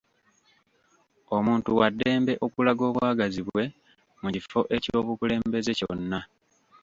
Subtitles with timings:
[1.37, 3.63] Omuntu wa ddemba okulaga obwagazi bwe
[4.21, 6.19] mu kifo aky'obukulembeze kyonna.